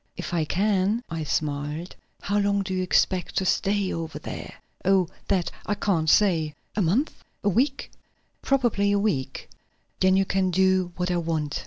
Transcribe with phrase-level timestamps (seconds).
[0.17, 1.95] "If I can," I smiled.
[2.21, 4.51] "How long do you expect to stay over there?"
[4.83, 7.23] "Oh, that I can't say." "A month?
[7.43, 7.91] a week?"
[8.41, 9.47] "Probably a week."
[9.99, 11.59] "Then you can do what I want.